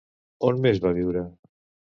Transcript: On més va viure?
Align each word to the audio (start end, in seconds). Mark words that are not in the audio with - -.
On 0.49 0.61
més 0.63 0.81
va 0.87 0.95
viure? 1.01 1.25